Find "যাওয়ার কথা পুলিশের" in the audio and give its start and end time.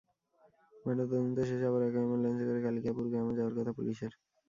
3.37-4.11